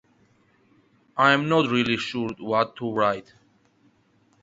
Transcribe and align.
I'm 1.15 1.47
not 1.47 1.69
really 1.69 1.95
sure 1.95 2.31
what 2.39 2.75
to 2.77 2.91
write. 2.91 3.35